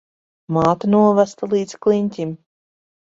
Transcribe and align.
Māte 0.57 0.89
novesta 0.93 1.51
līdz 1.53 1.77
kliņķim. 1.87 2.33